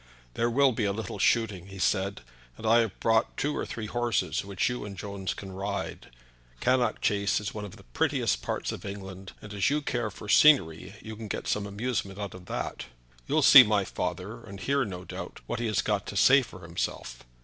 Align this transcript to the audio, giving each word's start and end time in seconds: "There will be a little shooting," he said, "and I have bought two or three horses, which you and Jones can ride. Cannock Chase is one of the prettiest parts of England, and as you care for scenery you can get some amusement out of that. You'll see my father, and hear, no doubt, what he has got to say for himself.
"There 0.33 0.49
will 0.49 0.71
be 0.71 0.85
a 0.85 0.93
little 0.93 1.19
shooting," 1.19 1.67
he 1.67 1.77
said, 1.77 2.21
"and 2.57 2.65
I 2.65 2.79
have 2.79 2.99
bought 2.99 3.37
two 3.37 3.55
or 3.55 3.67
three 3.67 3.85
horses, 3.85 4.43
which 4.43 4.67
you 4.67 4.83
and 4.83 4.97
Jones 4.97 5.35
can 5.35 5.51
ride. 5.51 6.09
Cannock 6.59 7.01
Chase 7.01 7.39
is 7.39 7.53
one 7.53 7.65
of 7.65 7.75
the 7.77 7.83
prettiest 7.83 8.41
parts 8.41 8.71
of 8.71 8.83
England, 8.83 9.33
and 9.43 9.53
as 9.53 9.69
you 9.69 9.83
care 9.83 10.09
for 10.09 10.27
scenery 10.27 10.95
you 11.03 11.15
can 11.15 11.27
get 11.27 11.47
some 11.47 11.67
amusement 11.67 12.17
out 12.17 12.33
of 12.33 12.47
that. 12.47 12.85
You'll 13.27 13.43
see 13.43 13.61
my 13.61 13.85
father, 13.85 14.43
and 14.43 14.59
hear, 14.59 14.83
no 14.85 15.05
doubt, 15.05 15.39
what 15.45 15.59
he 15.59 15.67
has 15.67 15.83
got 15.83 16.07
to 16.07 16.17
say 16.17 16.41
for 16.41 16.61
himself. 16.61 17.19